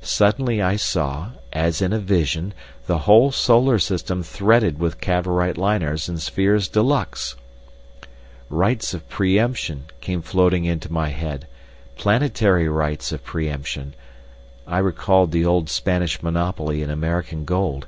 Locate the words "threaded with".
4.22-5.02